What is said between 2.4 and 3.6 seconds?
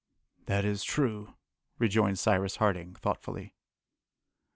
Harding thoughtfully.